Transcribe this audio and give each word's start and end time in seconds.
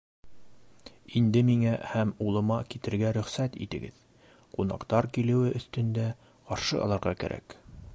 Инде 1.19 1.43
миңә 1.49 1.73
һәм 1.91 2.13
улыма 2.29 2.57
китергә 2.75 3.13
рөхсәт 3.19 3.59
итегеҙ: 3.67 4.01
ҡунаҡтар 4.57 5.13
килеү 5.19 5.45
өҫтөндә- 5.61 6.09
ҡаршы 6.51 6.83
алырға 6.89 7.17
кәрәк. 7.25 7.63